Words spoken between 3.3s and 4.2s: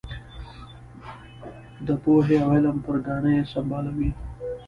یې سمبالوي.